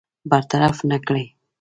[0.31, 1.25] برطرف نه کړي.